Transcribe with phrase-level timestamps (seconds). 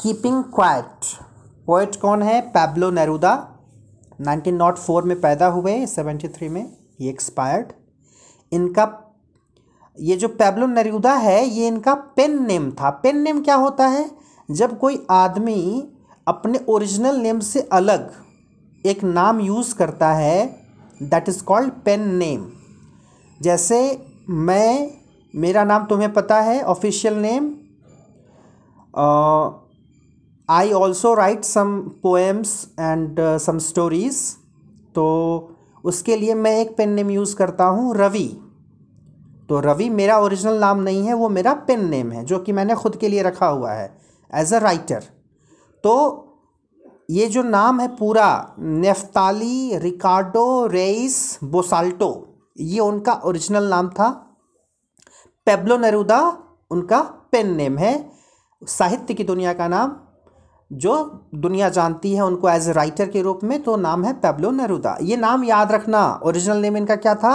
[0.00, 1.06] Keeping quiet.
[1.66, 2.40] Poet कौन है?
[2.40, 3.58] Pablo Neruda.
[4.20, 7.72] 1904 में पैदा हुए 73 में। ये एक्सपायर्ड
[8.52, 9.14] इनका,
[10.00, 14.10] ये जो पैब्लो नेरुदा है, ये इनका पेन नेम था। पेन नेम क्या होता है?
[14.50, 15.92] जब कोई आदमी
[16.28, 18.12] अपने ओरिजिनल नेम से अलग
[18.86, 20.46] एक नाम यूज़ करता है
[21.02, 22.50] that is called pen name
[23.40, 24.90] जैसे मैं,
[25.36, 27.54] मेरा नाम तुम्हें पता है official name
[30.48, 34.20] I also write some poems and some stories
[34.94, 35.06] तो
[35.84, 38.28] उसके लिए मैं एक पेन नेम यूज़ करता हूँ रवि
[39.48, 42.74] तो रवि मेरा ओरिजिनल नाम नहीं है, वो मेरा पेन नेम है, जो कि मैंने
[42.74, 43.86] खुद के लिए रखा हुआ है
[44.32, 45.04] एज अ राइटर
[45.84, 45.94] तो
[47.10, 52.10] ये जो नाम है पूरा नेफ्ताली रिकार्डो रेइस बोसाल्टो
[52.60, 54.08] ये उनका ओरिजिनल नाम था.
[55.46, 56.20] पेब्लो नेरुदा
[56.70, 57.00] उनका
[57.32, 57.94] पेन नेम है.
[58.62, 59.96] साहित्य की दुनिया का नाम.
[60.70, 60.94] जो
[61.34, 64.96] दुनिया जानती है उनको एज ए राइटर के रूप में तो नाम है पेब्लो नेरुदा
[65.02, 67.34] ये नाम याद रखना ओरिजिनल नेम इनका क्या था?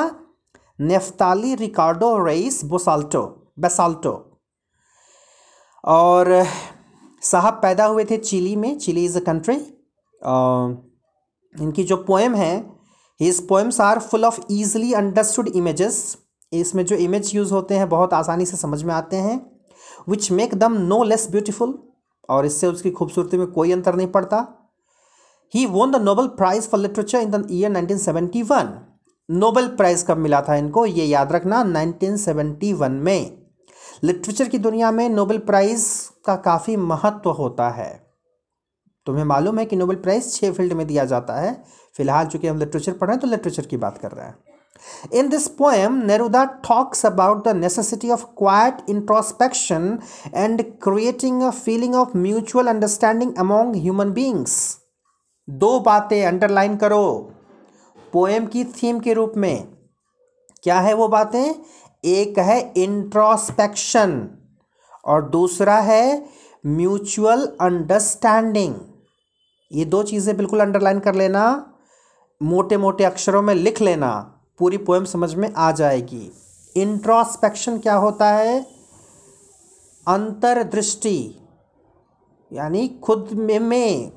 [0.79, 3.21] नेफ्ताली रिकार्डो रेइस बोसाल्टो
[3.59, 4.11] बेसाल्टो
[5.83, 6.45] और
[7.21, 9.55] साहब पैदा हुए थे चिली में, चिली इज़ अ कंट्री
[11.55, 12.57] इनकी जो पोएम है
[13.19, 16.17] his poems are full of easily understood images
[16.53, 19.39] इसमें जो इमेज यूज़ होते हैं, बहुत आसानी से समझ में आते हैं
[20.09, 21.77] which make them no less beautiful
[22.29, 24.45] और इससे उसकी खूबसूरती में कोई अंतर नहीं पड़ता।
[25.53, 28.71] He won the Nobel Prize for literature in the year 1971
[29.29, 30.85] Nobel Prize कब मिला था इनको?
[30.85, 33.39] ये याद रखना 1971 में।
[34.03, 35.85] लिटरेचर की दुनिया में नोबेल प्राइज़
[36.25, 37.91] का काफ़ी महत्व होता है।
[39.07, 41.53] तुम्हें मालूम है कि नोबेल प्राइज़ छः फ़ील्ड में दिया जाता है।
[41.97, 44.35] फ़िलहाल चूँकि हम लिटरेचर पढ़ रहे हैं तो लिटरेचर की बात कर रहे हैं।
[45.13, 49.99] In this poem Neruda talks about the necessity of quiet introspection
[50.35, 54.77] and creating a feeling of mutual understanding among human beings
[55.49, 57.31] दो बातें अंडरलाइन करो।
[58.13, 59.67] पोएम की थीम के रूप में।
[60.63, 61.53] क्या है वो बातें?
[62.05, 64.29] एक है इंट्रोस्पेक्शन
[65.05, 66.25] और दूसरा है
[66.65, 68.75] म्यूचुअल अंडरस्टैंडिंग
[69.71, 71.43] ये दो चीज़ें बिल्कुल अंडरलाइन कर लेना।
[72.41, 76.31] मोटे मोटे अक्षरों में लिख लेना। पूरी पोएम समझ में आ जाएगी।
[76.75, 78.61] इंट्रोस्पेक्शन क्या होता है?
[80.07, 81.39] अंतर्दृष्टि
[82.53, 84.11] यानी खुद में, में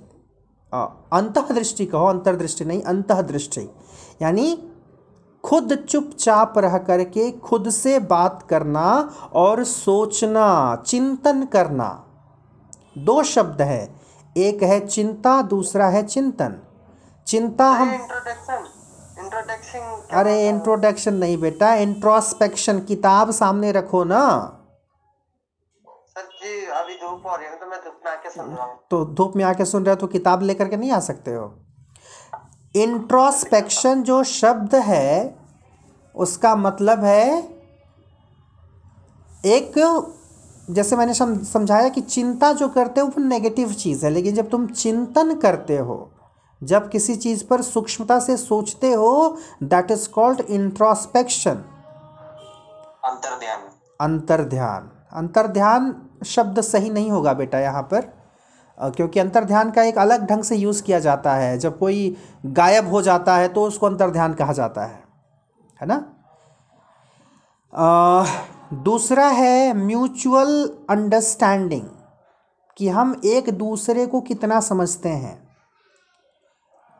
[1.12, 3.68] अंतर्दृष्टि कहो अंतर्दृष्टि नहीं अंतर्दृष्टि
[4.22, 4.72] यानी
[5.44, 8.88] खुद चुपचाप रह करके खुद से बात करना
[9.32, 11.88] और सोचना चिंतन करना।
[12.98, 14.00] दो शब्द है।
[14.36, 16.60] एक है चिंता दूसरा है चिंतन।
[17.26, 17.88] चिंता हम
[20.12, 24.22] अरे इंट्रोडक्शन नहीं बेटा इंट्रोस्पेक्शन किताब सामने रखो ना।
[26.08, 28.78] सर जी अभी धूप हो रही है तो मैं धूप में आके सुन रहा हूँ।
[28.90, 31.52] तो धूप में आके सुन रहे हो तो किताब लेकर के नहीं आ सकते हो?
[32.74, 35.38] इंट्रोस्पेक्शन जो शब्द है
[36.14, 37.56] उसका मतलब है
[39.44, 39.72] एक
[40.70, 44.66] जैसे मैंने समझाया कि चिंता जो करते हो वो नेगेटिव चीज़ है लेकिन जब तुम
[44.66, 45.96] चिंतन करते हो
[46.62, 51.64] जब किसी चीज़ पर सूक्ष्मता से सोचते हो दैट इज़ कॉल्ड इंट्रोस्पेक्शन
[53.04, 53.58] अंतर्ध्यान।
[54.00, 55.94] अंतर्ध्यान। अंतर्ध्यान
[56.26, 58.00] शब्द सही नहीं होगा बेटा यहाँ पर
[58.78, 62.16] क्योंकि अंतर्ध्यान का एक अलग ढंग से यूज़ किया जाता है। जब कोई
[62.46, 65.04] गायब हो जाता है तो उसको अंतर्ध्यान कहा जाता है।
[65.80, 66.04] है ना?
[67.74, 68.26] आ,
[68.74, 71.88] दूसरा है म्यूचुअल अंडरस्टैंडिंग
[72.76, 75.45] कि हम एक दूसरे को कितना समझते हैं।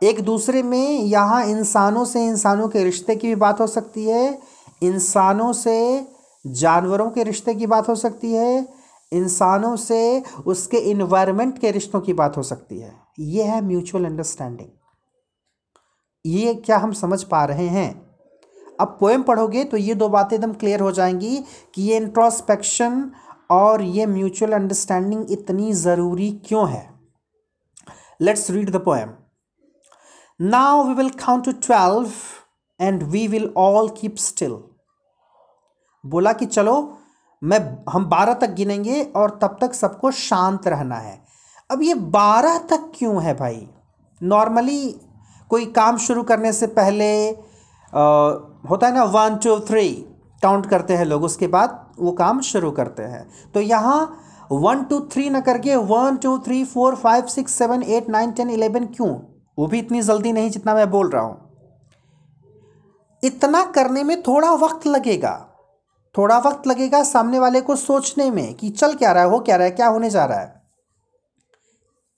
[0.03, 4.39] एक दूसरे में यहाँ इंसानों से इंसानों के रिश्ते की भी बात हो सकती है।
[4.83, 6.07] इंसानों से
[6.45, 8.69] जानवरों के रिश्ते की बात हो सकती है।
[9.12, 14.69] इंसानों से उसके इन्वायरमेंट के रिश्तों की बात हो सकती है। ये है म्यूचुअल अंडरस्टैंडिंग
[16.25, 17.91] ये क्या हम समझ पा रहे हैं?
[18.81, 21.37] अब पोएम पढ़ोगे तो ये दो बातें एकदम क्लियर हो जाएँगी
[21.75, 23.11] कि ये इंट्रोस्पेक्शन
[23.51, 26.89] और ये म्यूचुअल अंडरस्टैंडिंग इतनी ज़रूरी क्यों है।
[28.21, 29.10] Let's read the poem
[30.41, 32.09] now we will count to twelve
[32.80, 34.56] and we will all keep still
[36.04, 36.74] बोला कि चलो
[37.42, 41.18] मैं हम बारह तक गिनेंगे और तब तक सबको शांत रहना है।
[41.71, 43.68] अब ये बारह तक क्यों है भाई?
[44.21, 44.88] नॉर्मली
[45.50, 48.03] कोई काम शुरू करने से पहले आ,
[48.71, 49.88] होता है ना वन टू थ्री
[50.42, 53.98] काउंट करते हैं लोग उसके बाद वो काम शुरू करते हैं। तो यहाँ
[54.53, 58.50] वन टू थ्री ना करके one two three four five six seven eight nine ten
[58.50, 59.15] eleven क्यों?
[59.59, 61.47] वो भी इतनी जल्दी नहीं जितना मैं बोल रहा हूँ।
[63.25, 65.49] इतना करने में थोड़ा वक्त लगेगा।
[66.19, 69.57] थोड़ा वक्त लगेगा सामने वाले को सोचने में कि चल क्या रहा है, हो क्या
[69.57, 70.63] रहा है, क्या होने जा रहा है।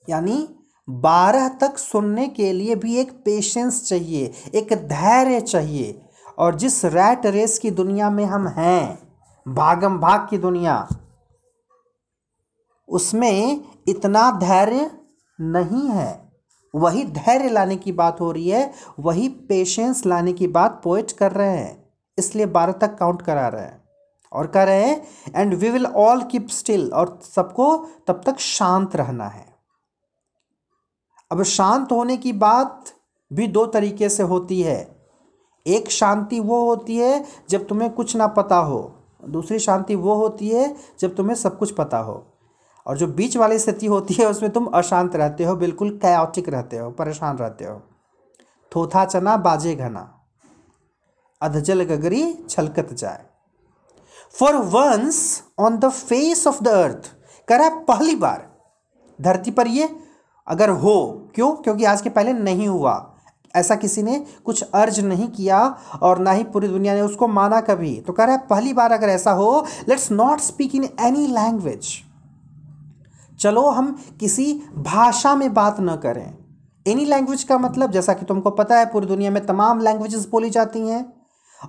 [0.09, 0.57] यानी
[0.91, 6.03] बारह तक सुनने के लिए भी एक पेशेंस चाहिए, एक धैर्य चाहिए।
[6.39, 9.09] और जिस रैट रेस की दुनिया में हम हैं,
[9.49, 10.89] भागम भाग की दुनिया,
[12.89, 14.91] उसमें इतना धैर्य
[15.41, 16.28] नहीं है।
[16.79, 21.33] वही धैर्य लाने की बात हो रही है, वही पेशेंस लाने की बात पोइट कर
[21.33, 21.85] रहे हैं,
[22.19, 23.83] इसलिए बारह तक काउंट करा रहे हैं
[24.33, 27.77] और कह रहे हैं and we will all keep still और सबको
[28.09, 29.47] तब तक शांत रहना है।
[31.31, 32.93] अब शांत होने की बात
[33.31, 34.79] भी दो तरीके से होती है।
[35.67, 38.81] एक शांति वो होती है जब तुम्हें कुछ ना पता हो,
[39.25, 42.25] दूसरी शांति वो होती है जब तुम्हें सब कुछ पता हो।
[42.89, 46.79] और जो बीच वाली स्थिति होती है, उसमें तुम अशांत रहते हो, बिल्कुल कैओटिक रहते
[46.79, 47.83] हो, परेशान रहते हो।
[48.77, 50.21] थोथा चना, बाजे घना।
[51.43, 53.27] अधजल गगरी छलकत जाए।
[54.33, 57.13] For once on the face of the earth
[57.49, 58.53] कह रहा है पहली बार।
[59.21, 59.97] धरती पर ये
[60.47, 61.53] अगर हो, क्यों?
[61.53, 63.15] क्योंकि आज के पहले नहीं हुआ।
[63.57, 67.61] ऐसा किसी ने कुछ अर्ज़ नहीं किया और ना ही पूरी दुनिया ने उसको माना
[67.61, 71.27] कभी। तो कह रहा है पहली बार अगर ऐसा हो let's not speak in any
[71.27, 72.08] language
[73.41, 76.35] चलो हम किसी भाषा में बात न करें।
[76.87, 80.51] एनी लैंग्वेज का मतलब जैसा कि तुमको पता है, पूरी दुनिया में तमाम लैंग्वेजेस बोली
[80.51, 81.13] जाती हैं,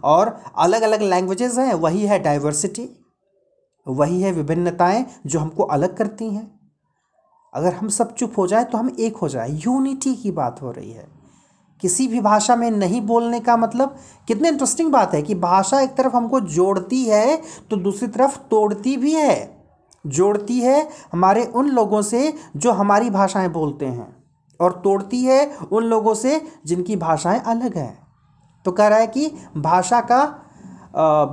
[0.04, 2.89] और अलग अलग लैंग्वेजेस हैं, वही है डाइवर्सिटी
[3.88, 6.60] वही है विभिन्नताएँ जो हमको अलग करती हैं।
[7.54, 10.71] अगर हम सब चुप हो जाए तो हम एक हो जाए। यूनिटी की बात हो
[10.71, 11.07] रही है।
[11.81, 13.95] किसी भी भाषा में नहीं बोलने का मतलब
[14.27, 18.98] कितने इंटरेस्टिंग बात है कि भाषा एक तरफ़ हमको जोड़ती है तो दूसरी तरफ़ तोड़ती
[18.98, 19.58] भी है।
[20.05, 24.15] जोड़ती है हमारे उन लोगों से जो हमारी भाषाएँ बोलते हैं
[24.59, 27.97] और तोड़ती है उन लोगों से जिनकी भाषाएँ अलग हैं।
[28.65, 30.25] तो कह रहा है कि भाषा का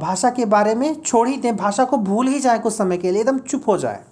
[0.01, 3.11] भाषा के बारे में छोड़ ही दें, भाषा को भूल ही जाए कुछ समय के
[3.11, 4.05] लिए, एकदम चुप हो जाए।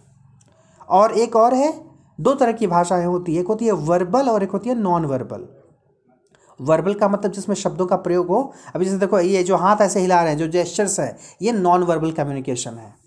[0.88, 1.72] और एक और है,
[2.20, 5.04] दो तरह की भाषाएँ होती है, एक होती है वर्बल और एक होती है नॉन
[5.04, 5.46] वर्बल
[6.60, 10.00] वर्बल का मतलब जिसमें शब्दों का प्रयोग हो, अभी जैसे देखो, ये जो हाथ ऐसे
[10.00, 13.03] हिला रहे हैं, जो जेस्चर्स है, ये नॉन वर्बल कम्युनिकेशन है।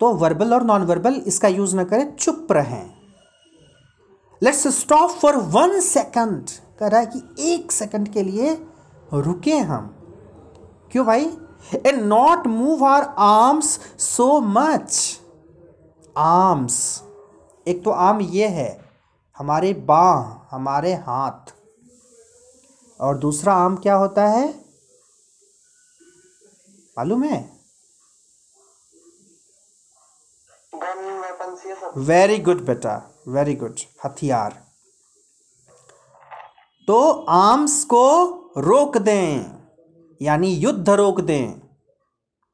[0.00, 2.90] तो वर्बल और नॉन वर्बल इसका यूज़ ना करें, चुप रहें।
[4.42, 8.54] Let's stop for one second कह रहा है कि एक सेकंड के लिए
[9.12, 9.86] रुके हम।
[10.92, 11.24] क्यों भाई?
[11.86, 15.20] And not move our arms so much
[16.16, 17.02] arms
[17.66, 18.80] एक तो आम ये है,
[19.38, 21.54] हमारे बाह, हमारे हाथ।
[23.00, 24.48] और दूसरा आम क्या होता है?
[26.96, 27.57] मालूम है?
[31.96, 33.14] वेरी गुड बेटा.
[33.28, 34.62] वेरी गुड हथियार.
[36.86, 39.44] तो आर्म्स को रोक दें.
[40.22, 41.60] यानी युद्ध रोक दें.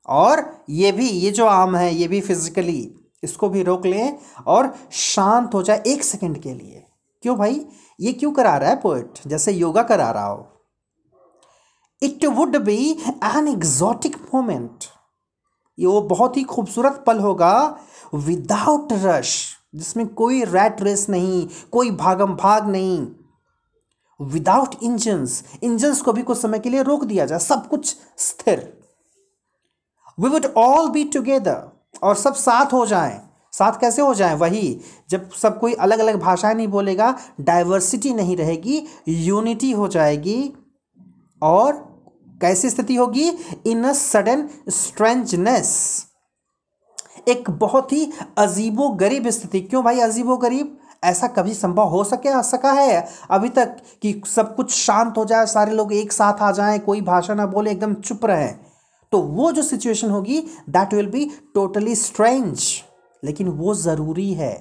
[0.06, 4.74] और ये भी, ये जो आम है, ये भी फिजिकली इसको भी रोक लें और
[4.92, 6.86] शांत हो जाए एक सेकंड के लिए.
[7.22, 7.66] क्यों भाई?
[8.00, 10.50] ये क्यों करा रहा है पोइट जैसे योगा करा रहा हो.
[12.02, 12.90] It would be
[13.24, 14.84] an exotic moment
[15.78, 17.78] ये वो बहुत ही खूबसूरत पल होगा
[18.14, 19.34] विदाउट रश
[19.74, 23.06] जिसमें कोई रैट रेस नहीं, कोई भागम भाग नहीं
[24.20, 28.60] विदाउट इंजन्स इंजन्स को भी कुछ समय के लिए रोक दिया जाए, सब कुछ स्थिर।
[30.18, 31.62] We would all be together
[32.02, 33.20] और सब साथ हो जाएँ।
[33.52, 34.34] साथ कैसे हो जाएँ?
[34.34, 34.80] वही,
[35.10, 40.52] जब सब कोई अलग अलग भाषाएँ नहीं बोलेगा डाइवर्सिटी नहीं रहेगी यूनिटी हो जाएगी,
[41.42, 41.72] और
[42.40, 43.28] कैसी स्थिति होगी?
[43.66, 45.70] इन अ सडन स्ट्रेंजनेस
[47.28, 52.28] एक बहुत ही अजीबो गरीब स्थिति। क्यों भाई अजीबो गरीब ऐसा कभी संभव हो सके,
[52.28, 53.06] आ सका है?
[53.30, 57.00] अभी तक कि सब कुछ शांत हो जाए, सारे लोग एक साथ आ जाएँ, कोई
[57.02, 58.48] भाषा ना बोले, एकदम चुप रहे
[59.12, 62.62] तो वो जो सिचुएशन होगी that will be totally strange
[63.22, 64.52] लेकिन वो ज़रूरी है।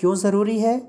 [0.00, 0.80] क्यों ज़रूरी है?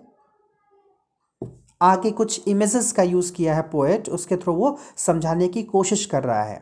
[1.81, 6.23] आगे कुछ इमेजेस का यूज़ किया है पोएट उसके थ्रू वो समझाने की कोशिश कर
[6.23, 6.61] रहा है।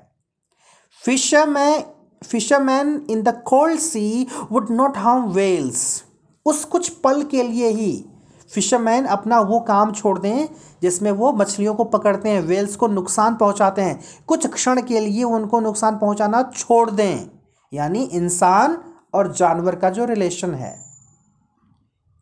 [1.01, 1.83] Fisherman
[2.25, 6.03] fisherman in the cold sea would not harm whales
[6.45, 8.05] उस कुछ पल के लिए ही
[8.53, 10.47] फिशरमैन अपना वो काम छोड़ दें,
[10.81, 15.23] जिसमें वो मछलियों को पकड़ते हैं वेल्स को नुकसान पहुंचाते हैं। कुछ क्षण के लिए
[15.23, 17.29] उनको नुकसान पहुंचाना छोड़ दें।
[17.73, 18.77] यानी इंसान
[19.13, 20.85] और जानवर का जो रिलेशन है।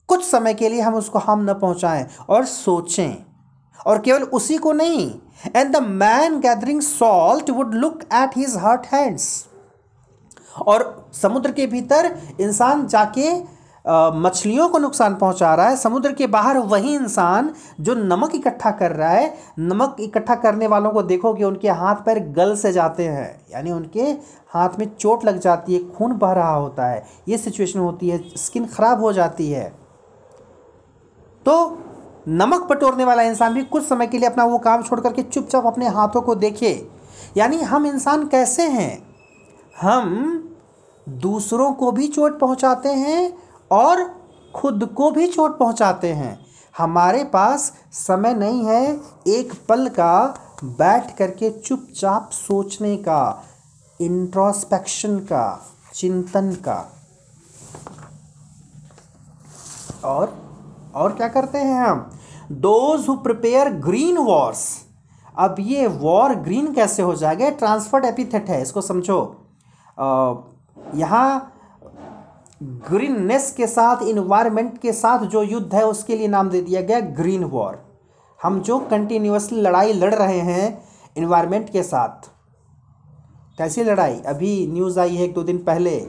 [0.07, 3.15] कुछ समय के लिए हम उसको हम न पहुंचाएँ और सोचें।
[3.85, 5.11] और केवल उसी को नहीं
[5.55, 9.45] and the man gathering salt would look at his hurt hands
[10.57, 13.31] और समुद्र के भीतर इंसान जाके
[14.15, 18.91] मछलियों को नुकसान पहुँचा रहा है। समुद्र के बाहर वही इंसान जो नमक इकट्ठा कर
[18.91, 23.07] रहा है। नमक इकट्ठा करने वालों को देखो कि उनके हाथ पैर गल से जाते
[23.07, 24.01] हैं, यानी उनके
[24.49, 28.23] हाथ में चोट लग जाती है, खून बह रहा होता है। ये सिचुएशन होती है,
[28.37, 29.71] स्किन ख़राब हो जाती है।
[31.45, 31.77] तो
[32.27, 35.65] नमक बटोरने वाला इंसान भी कुछ समय के लिए अपना वो काम छोड़ करके चुपचाप
[35.65, 36.75] अपने हाथों को देखे।
[37.37, 39.12] यानी हम इंसान कैसे हैं?
[39.81, 40.55] हम
[41.07, 43.37] दूसरों को भी चोट पहुंचाते हैं
[43.71, 44.03] और
[44.55, 46.37] खुद को भी चोट पहुंचाते हैं।
[46.77, 53.43] हमारे पास समय नहीं है एक पल का बैठ करके चुपचाप सोचने का
[53.99, 56.91] इंट्रोस्पेक्शन का, चिंतन का।
[60.05, 60.33] और
[60.95, 62.09] और क्या करते हैं हम?
[62.51, 64.65] Those who prepare green wars
[65.37, 67.49] अब ये वॉर ग्रीन कैसे हो जाएगा?
[67.49, 69.42] ट्रांसफर्ड एपिथेट है, इसको समझो।
[69.97, 71.49] यहाँ
[72.61, 76.99] ग्रीननेस के साथ इन्वायरमेंट के साथ जो युद्ध है, उसके लिए नाम दे दिया गया
[77.15, 77.81] ग्रीन वॉर
[78.39, 80.83] हम जो कंटिन्यूसली लड़ाई लड़ रहे हैं
[81.17, 82.29] इन्वायरमेंट के साथ,
[83.57, 84.19] कैसी लड़ाई?
[84.21, 85.99] अभी न्यूज़ आई है एक दो दिन पहले,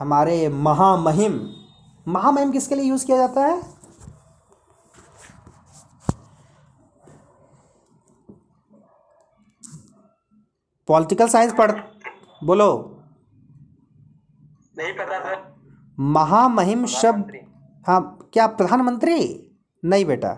[0.00, 1.40] हमारे महामहिम
[2.06, 3.60] महामहिम किसके लिए यूज़ किया जाता है?
[10.88, 11.72] पॉलिटिकल साइंस पढ़,
[12.42, 12.91] बोलो।
[14.78, 15.40] नहीं पता सर
[16.00, 17.32] महामहिम शब्द
[17.86, 19.16] हाँ क्या प्रधानमंत्री?
[19.84, 20.36] नहीं बेटा।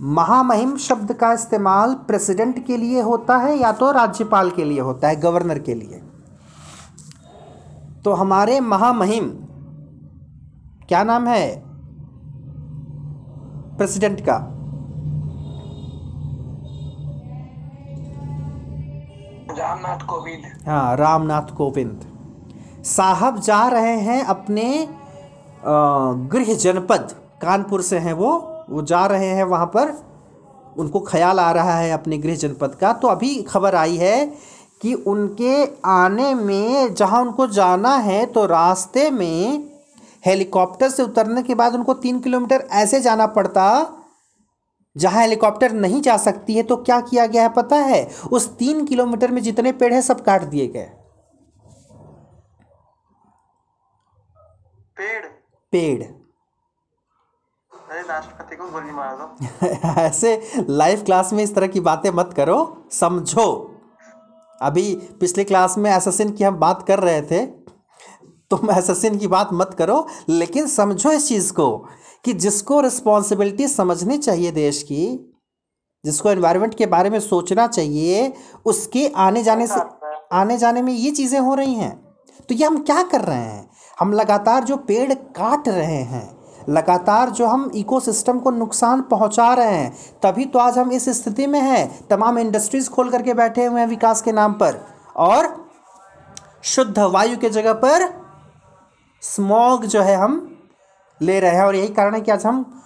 [0.00, 5.08] महामहिम शब्द का इस्तेमाल प्रेसिडेंट के लिए होता है या तो राज्यपाल के लिए होता
[5.08, 5.98] है गवर्नर के लिए?
[8.04, 9.28] तो हमारे महामहिम
[10.88, 11.62] क्या नाम है?
[13.76, 14.38] प्रेसिडेंट का।
[19.58, 22.13] रामनाथ कोविंद। हाँ रामनाथ कोविंद।
[22.86, 24.88] साहब जा रहे हैं अपने
[26.32, 28.32] गृह जनपद, कानपुर से हैं वो
[28.70, 29.92] वो जा रहे हैं वहाँ पर।
[30.78, 34.24] उनको ख्याल आ रहा है अपने गृह जनपद का। तो अभी खबर आई है
[34.82, 39.68] कि उनके आने में, जहाँ उनको जाना है तो रास्ते में
[40.24, 43.86] हेलीकॉप्टर से उतरने के बाद उनको तीन किलोमीटर ऐसे जाना पड़ता,
[44.96, 48.08] जहाँ हेलीकॉप्टर नहीं जा सकती है तो क्या किया गया है पता है?
[48.32, 50.88] उस तीन किलोमीटर में जितने पेड़ हैं, सब काट दिए गए।
[55.04, 55.24] पेड़।
[55.72, 56.02] पेड़।
[57.90, 59.46] अरे राष्ट्रपति को गोली मार दो।
[60.00, 63.74] ऐसे लाइव क्लास में इस तरह की बातें मत करो समझो।
[64.62, 67.46] अभी पिछले क्लास में एसएसएन की हम बात कर रहे थे
[68.50, 71.88] तुम एसएसएन की बात मत करो लेकिन समझो इस चीज़ को
[72.24, 75.34] कि जिसको रिस्पॉन्सिबिलिटी समझनी चाहिए देश की
[76.04, 78.34] जिसको एनवायरनमेंट के बारे में सोचना चाहिए
[78.64, 79.80] उसके आने जाने से
[80.32, 82.04] आने जाने में ये चीज़ें हो रही हैं।
[82.48, 83.73] तो ये हम क्या कर रहे हैं?
[84.00, 89.70] हम लगातार जो पेड़ काट रहे हैं, लगातार जो हम इकोसिस्टम को नुकसान पहुँचा रहे
[89.70, 93.80] हैं, तभी तो आज हम इस स्थिति में हैं। तमाम इंडस्ट्रीज़ खोल करके बैठे हुए
[93.80, 94.80] हैं विकास के नाम पर।
[95.16, 95.70] और
[96.62, 98.08] शुद्ध वायु के जगह पर
[99.22, 100.58] स्मॉग जो है हम
[101.20, 102.82] ले रहे हैं और यही कारण है कि आज हम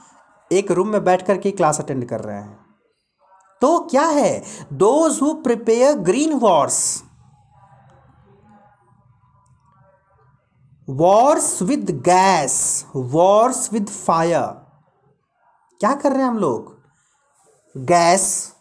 [0.53, 2.59] एक रूम में बैठ करके क्लास अटेंड कर रहे हैं।
[3.61, 4.43] तो क्या है?
[4.73, 7.03] Those who prepare green wars
[10.91, 14.47] wars with gas wars with fire
[15.81, 16.79] क्या कर रहे हैं हम लोग?
[17.77, 18.53] गैस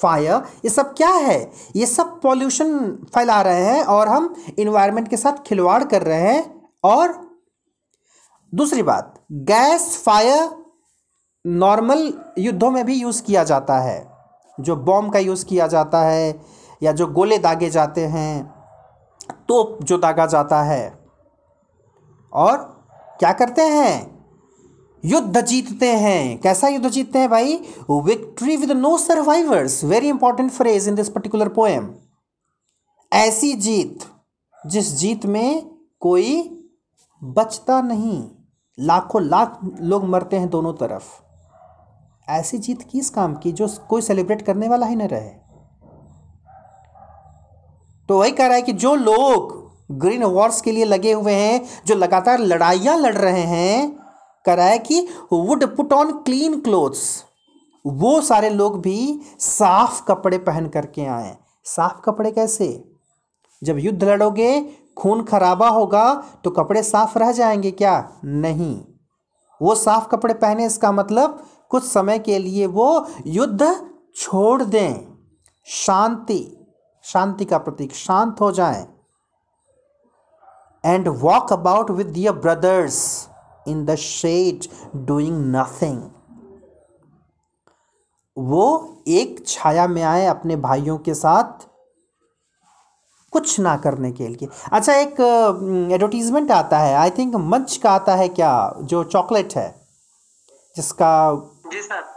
[0.00, 1.52] फायर ये सब क्या है?
[1.76, 6.70] ये सब पॉल्यूशन फैला रहे हैं और हम इन्वायरमेंट के साथ खिलवाड़ कर रहे हैं
[6.84, 7.30] और
[8.54, 10.64] दूसरी बात गैस फायर
[11.46, 14.10] नॉर्मल युद्धों में भी यूज़ किया जाता है।
[14.60, 16.40] जो बॉम्ब का यूज़ किया जाता है
[16.82, 18.54] या जो गोले दागे जाते हैं,
[19.48, 20.97] तोप जो दागा जाता है।
[22.32, 22.56] और
[23.18, 24.18] क्या करते हैं?
[25.04, 27.56] युद्ध जीतते हैं। कैसा युद्ध जीतते हैं भाई?
[27.90, 31.94] Victory with no survivors very important phrase in this particular poem
[33.12, 33.98] ऐसी जीत,
[34.66, 35.70] जिस जीत में
[36.00, 36.54] कोई
[37.24, 38.28] बचता नहीं।
[38.80, 41.04] लाखों लाख लोग मरते हैं दोनों तरफ़।
[42.30, 45.30] ऐसी जीत किस काम की जो कोई सेलिब्रेट करने वाला ही न रहे।
[48.08, 51.66] तो वही कह रहा है कि जो लोग ग्रीन वॉर्स के लिए लगे हुए हैं,
[51.86, 53.98] जो लगातार लड़ाइयाँ लड़ रहे हैं।
[54.48, 57.24] है कि would put on clean clothes
[57.86, 62.92] वो सारे लोग भी साफ़ कपड़े पहन करके आए साफ़ कपड़े कैसे?
[63.64, 66.14] जब युद्ध लड़ोगे, खून खराबा होगा
[66.44, 68.12] तो कपड़े साफ़ रह जाएँगे क्या?
[68.24, 68.80] नहीं।
[69.62, 74.94] वो साफ़ कपड़े पहने, इसका मतलब कुछ समय के लिए वो युद्ध छोड़ दें।
[75.66, 76.56] शांति।
[77.02, 78.97] शांति का प्रतीक, शांत हो जाएँ।
[80.88, 83.28] And walk about with their brothers
[83.66, 84.68] in the shade
[85.08, 85.98] doing nothing.
[88.36, 88.66] वो
[89.08, 91.66] एक छाया में आए अपने भाइयों के साथ
[93.32, 95.20] कुछ ना करने के लिए। अच्छा एक
[95.92, 98.52] एडवर्टीजमेंट आता है आई थिंक मंच का आता है क्या
[98.82, 99.68] जो चॉकलेट है
[100.76, 101.14] जिसका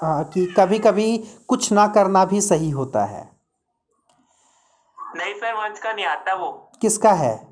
[0.01, 3.29] हाँ, कि कभी कभी कुछ ना करना भी सही होता है।
[5.15, 6.51] नहीं सर वंश का नहीं आता वो।
[6.81, 7.50] किसका है?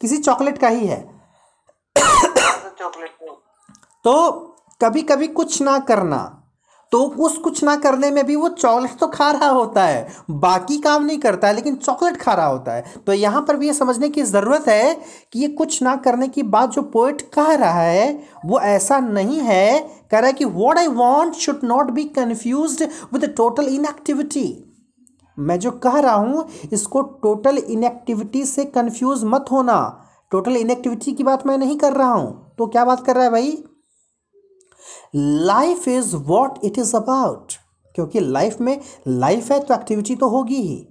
[0.00, 1.02] किसी चॉकलेट का ही है।
[4.04, 4.30] तो
[4.80, 6.40] कभी कभी कुछ ना करना
[6.92, 10.76] तो उस कुछ ना करने में भी वो चॉकलेट तो खा रहा होता है, बाकी
[10.80, 13.72] काम नहीं करता है, लेकिन चॉकलेट खा रहा होता है। तो यहाँ पर भी ये
[13.74, 14.94] समझने की ज़रूरत है
[15.32, 19.40] कि ये कुछ ना करने की बात जो पोइट कह रहा है, वो ऐसा नहीं
[19.40, 24.46] है, कह रहा है कि what I want should not be confused with total inactivity
[25.38, 29.76] मैं जो कह रहा हूँ, इसको टोटल इनएक्टिविटी से कंफ्यूज मत होना।
[30.32, 33.30] टोटल इनएक्टिविटी की बात मैं नहीं कर रहा हूँ। तो क्या बात कर रहा है
[33.30, 33.56] भाई?
[35.14, 37.52] Life is what it is about
[37.94, 40.86] क्योंकि लाइफ में लाइफ है तो एक्टिविटी तो होगी ही।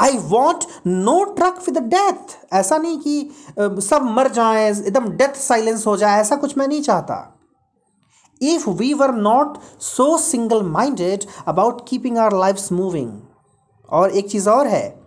[0.00, 5.86] I want no truck with death ऐसा नहीं कि सब मर जाए, एकदम डेथ साइलेंस
[5.86, 7.14] हो जाए, ऐसा कुछ मैं नहीं चाहता।
[8.40, 13.20] If we were not so single minded about keeping our lives moving
[13.88, 15.00] और एक चीज़ और है,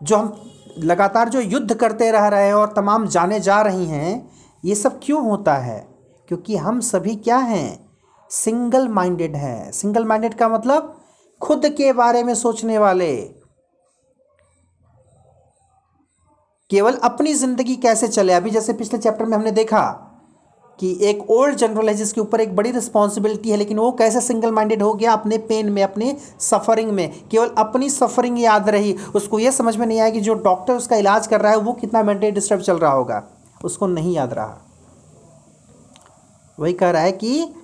[0.00, 4.30] जो हम लगातार जो युद्ध करते रह रहे हैं और तमाम जाने जा रही हैं,
[4.64, 5.78] ये सब क्यों होता है?
[6.28, 7.90] क्योंकि हम सभी क्या हैं?
[8.30, 10.96] सिंगल माइंडेड हैं। सिंगल माइंडेड का मतलब
[11.40, 13.16] खुद के बारे में सोचने वाले।
[16.70, 18.32] केवल अपनी ज़िंदगी कैसे चले?
[18.32, 19.82] अभी जैसे पिछले चैप्टर में हमने देखा
[20.80, 24.52] कि एक ओल्ड जनरल है जिसके ऊपर एक बड़ी रिस्पॉन्सिबिलिटी है, लेकिन वो कैसे सिंगल
[24.52, 27.28] माइंडेड हो गया अपने पेन में, अपने सफरिंग में?
[27.28, 30.96] केवल अपनी सफरिंग याद रही। उसको ये समझ में नहीं आया कि जो डॉक्टर उसका
[30.96, 33.22] इलाज कर रहा है, वो कितना मेंटली डिस्टर्ब चल रहा होगा।
[33.64, 34.58] उसको नहीं याद रहा।
[36.60, 37.54] वही कह रहा है कि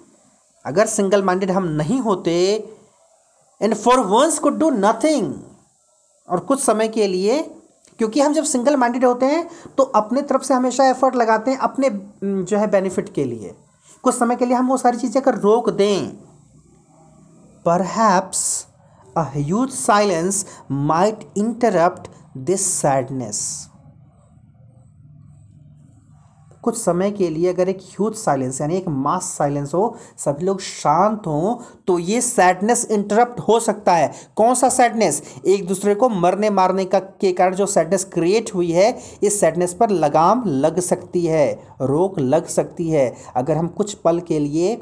[0.66, 2.68] अगर सिंगल माइंडेड हम नहीं होते
[3.62, 5.34] and for once could do nothing
[6.28, 7.50] और कुछ समय के लिए
[7.98, 11.58] क्योंकि हम जब सिंगल माइंडेड होते हैं तो अपने तरफ़ से हमेशा एफर्ट लगाते हैं
[11.58, 11.90] अपने
[12.24, 13.54] जो है बेनिफिट के लिए।
[14.04, 16.08] कुछ समय के लिए हम वो सारी चीज़ें अगर रोक दें
[17.66, 18.66] perhaps
[19.16, 23.67] a huge silence might interrupt this sadness
[26.62, 30.60] कुछ समय के लिए अगर एक ह्यूज साइलेंस यानी एक मास साइलेंस हो, सभी लोग
[30.60, 31.54] शांत हों
[31.86, 36.84] तो ये सैडनेस इंटरप्ट हो सकता है। कौन सा सैडनेस एक दूसरे को मरने मारने
[36.84, 41.52] का, के कारण जो सैडनेस क्रिएट हुई है, इस सैडनेस पर लगाम लग सकती है,
[41.82, 44.80] रोक लग सकती है। अगर हम कुछ पल के लिए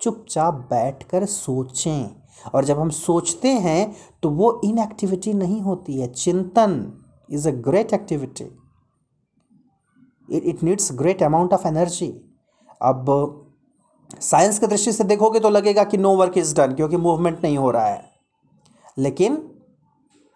[0.00, 2.10] चुपचाप बैठकर सोचें,
[2.54, 6.92] और जब हम सोचते हैं तो वो इनएक्टिविटी नहीं होती है। चिंतन
[7.28, 8.44] is a great activity
[10.28, 12.36] it needs great amount of energy
[12.82, 13.40] अब
[14.20, 17.58] साइंस की दृष्टि से देखोगे तो लगेगा कि नो वर्क इज़ डन क्योंकि मूवमेंट नहीं
[17.58, 18.10] हो रहा है।
[18.98, 19.36] लेकिन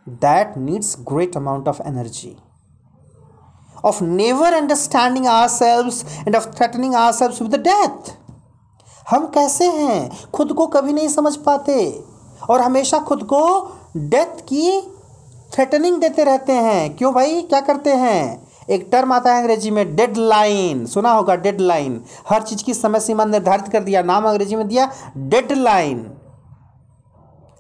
[0.09, 2.37] that needs great amount of energy
[3.85, 5.93] of never understanding ourselves
[6.27, 8.17] and of threatening ourselves with death
[9.11, 10.31] हम कैसे हैं?
[10.31, 12.05] खुद को कभी नहीं समझ पाते।
[12.51, 13.41] और हमेशा खुद को
[13.97, 14.81] डेथ की
[15.53, 17.43] थ्रेटनिंग देते रहते हैं। क्यों भाई?
[17.43, 18.48] क्या करते हैं?
[18.69, 22.75] एक टर्म आता है अंग्रेज़ी में डेड लाइन सुना होगा डेड लाइन हर चीज़ की
[22.75, 26.07] समय सीमा निर्धारित कर दिया, नाम अंग्रेज़ी में दिया डेड लाइन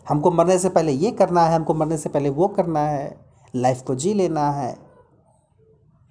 [0.06, 3.16] हमको मरने से पहले ये करना है, हमको मरने से पहले वो करना है,
[3.54, 4.76] लाइफ को जी लेना है।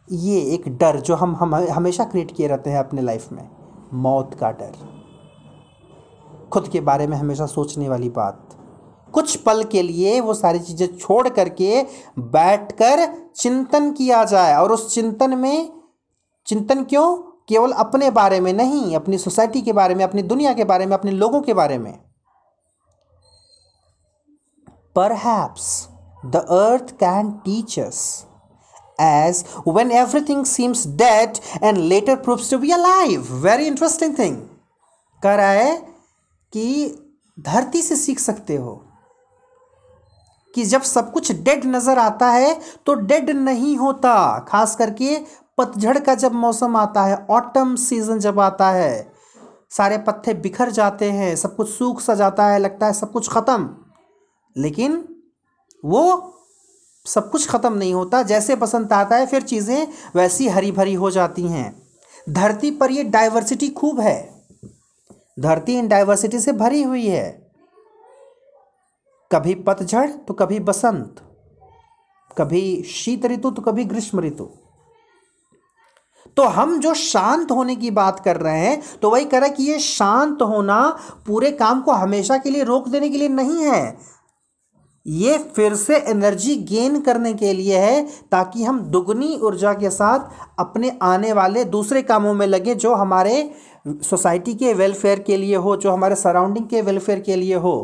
[0.08, 3.50] ये एक डर जो हम हम हमेशा क्रिएट किए रहते हैं अपने लाइफ में,
[3.94, 4.74] मौत का डर।
[6.54, 8.58] खुद के बारे में हमेशा सोचने वाली बात।
[9.14, 11.86] कुछ पल के लिए वो सारी चीज़ें छोड़ करके
[12.20, 15.82] बैठकर चिंतन किया जाए। और उस चिंतन में,
[16.46, 17.18] चिंतन क्यों?
[17.48, 20.94] केवल अपने बारे में नहीं, अपनी सोसाइटी के बारे में, अपनी दुनिया के बारे में,
[20.94, 22.00] अपने लोगों के बारे में।
[24.96, 25.90] Perhaps
[26.26, 28.28] the earth can teach us
[29.02, 29.36] as
[29.68, 33.22] when everything seems dead and later proves to be alive.
[33.46, 34.36] Very interesting thing.
[35.24, 35.78] कह रहा है
[36.54, 36.90] कि
[37.40, 38.87] धरती से सीख सकते हो।
[40.58, 42.54] कि जब सब कुछ डेड नज़र आता है
[42.86, 44.14] तो डेड नहीं होता।
[44.48, 45.18] खास करके
[45.58, 49.12] पतझड़ का जब मौसम आता है, ऑटम सीज़न जब आता है,
[49.72, 53.30] सारे पत्ते बिखर जाते हैं, सब कुछ सूख सा जाता है, लगता है सब कुछ
[53.30, 53.70] ख़त्म।
[54.56, 55.04] लेकिन
[55.84, 56.34] वो
[57.06, 61.12] सब कुछ ख़त्म नहीं होता। जैसे बसंत आता है, फिर चीज़ें वैसी हरी भरी हो
[61.12, 61.76] जाती हैं।
[62.28, 64.20] धरती पर ये डाइवर्सिटी खूब है।
[65.40, 67.47] धरती इन डाइवर्सिटी से भरी हुई है।
[69.32, 71.16] कभी पतझड़ तो कभी बसंत,
[72.38, 74.50] कभी शीत ऋतु तो कभी ग्रीष्म ऋतु।
[76.38, 79.54] तो हम जो शांत होने की बात कर रहे हैं तो वही कह रहा है
[79.56, 80.80] कि ये शांत होना
[81.28, 83.98] पूरे काम को हमेशा के लिए रोक देने के लिए नहीं है।
[85.06, 90.60] ये फिर से एनर्जी गेन करने के लिए है, ताकि हम दुगनी ऊर्जा के साथ
[90.60, 93.54] अपने आने वाले दूसरे कामों में लगे जो हमारे
[94.04, 97.78] सोसाइटी के वेलफेयर के लिए हो, जो हमारे सराउंडिंग के वेलफेयर के लिए हो।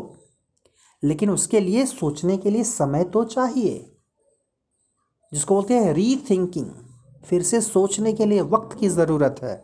[1.04, 3.90] लेकिन उसके लिए सोचने के लिए समय तो चाहिए।
[5.32, 6.66] जिसको बोलते हैं री थिंकिंग
[7.24, 9.62] फिर से सोचने के लिए वक्त की ज़रूरत है।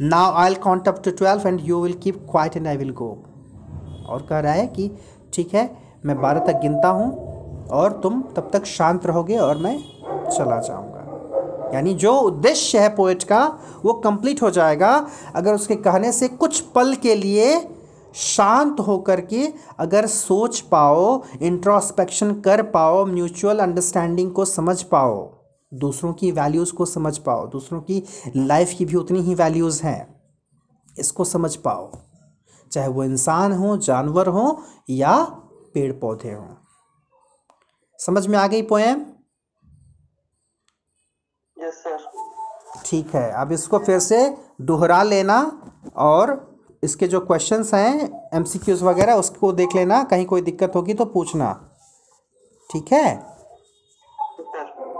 [0.00, 2.90] Now I will count up to twelve and you will keep quiet and I will
[2.92, 3.10] go
[4.08, 4.90] और कह रहा है कि,
[5.34, 5.70] ठीक है,
[6.06, 9.76] मैं बारह तक गिनता हूँ और तुम तब तक शांत रहोगे और मैं
[10.28, 13.44] चला जाऊँगा। यानी जो उद्देश्य है पोएट का,
[13.84, 14.90] वो कंप्लीट हो जाएगा
[15.34, 17.54] अगर उसके कहने से कुछ पल के लिए
[18.14, 26.12] शांत होकर के अगर सोच पाओ इंट्रोस्पेक्शन कर पाओ म्यूचुअल अंडरस्टैंडिंग को समझ पाओ दूसरों
[26.12, 28.02] की वैल्यूज़ को समझ पाओ दूसरों की
[28.36, 30.22] लाइफ की भी उतनी ही वैल्यूज़ हैं
[30.98, 31.90] इसको समझ पाओ।
[32.72, 35.24] चाहे वो इंसान हो जानवर हो या
[35.74, 36.54] पेड़ पौधे हों।
[37.98, 39.04] समझ में आ गई पोएम
[42.84, 45.62] ठीक है अब इसको फिर से दोहरा लेना
[45.96, 46.53] और
[46.84, 51.52] इसके जो क्वेश्चंस हैं एमसीक्यूज वगैरह, उसको देख लेना, कहीं कोई दिक्कत होगी तो पूछना।
[52.72, 53.33] ठीक है?